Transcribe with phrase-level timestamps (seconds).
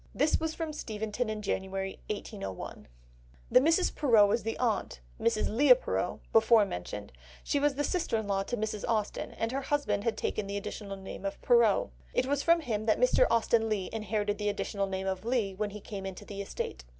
[0.15, 2.87] This was from Steventon in January 1801.
[3.51, 3.93] The Mrs.
[3.93, 5.47] Perrot is the aunt, Mrs.
[5.55, 7.11] Leigh Perrot, before mentioned,
[7.43, 8.83] she was sister in law to Mrs.
[8.87, 11.91] Austen, and her husband had taken the additional name of Perrot.
[12.15, 13.27] It was from him that Mr.
[13.29, 16.83] Austen Leigh inherited the additional name of Leigh when he came into the estate.